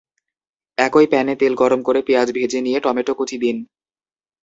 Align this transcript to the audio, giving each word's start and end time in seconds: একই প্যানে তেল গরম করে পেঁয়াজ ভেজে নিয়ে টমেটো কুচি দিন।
একই 0.77 1.05
প্যানে 1.07 1.33
তেল 1.35 1.53
গরম 1.55 1.79
করে 1.83 1.99
পেঁয়াজ 2.07 2.27
ভেজে 2.31 2.59
নিয়ে 2.61 2.79
টমেটো 2.79 3.13
কুচি 3.15 3.37
দিন। 3.43 3.57